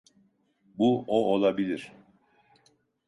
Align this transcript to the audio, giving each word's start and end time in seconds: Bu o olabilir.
Bu 0.77 1.03
o 1.07 1.33
olabilir. 1.33 1.91